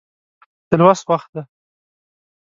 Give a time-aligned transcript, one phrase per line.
[0.69, 1.41] د لوست وخت دی